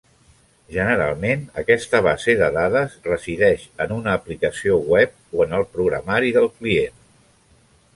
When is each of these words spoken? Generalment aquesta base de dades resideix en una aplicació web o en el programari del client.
Generalment 0.77 1.43
aquesta 1.63 1.99
base 2.07 2.35
de 2.41 2.49
dades 2.57 2.97
resideix 3.11 3.69
en 3.87 3.95
una 4.01 4.17
aplicació 4.23 4.83
web 4.95 5.17
o 5.41 5.47
en 5.49 5.59
el 5.61 5.71
programari 5.79 6.39
del 6.41 6.55
client. 6.61 7.03